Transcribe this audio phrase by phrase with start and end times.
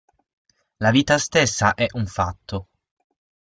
[0.79, 2.69] La vita stessa è un fatto!